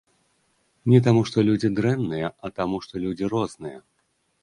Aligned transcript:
Не 0.93 1.01
таму, 1.09 1.21
што 1.33 1.45
людзі 1.51 1.71
дрэнныя, 1.81 2.33
а 2.47 2.55
таму, 2.59 2.83
што 2.89 3.07
людзі 3.07 3.25
розныя. 3.37 3.79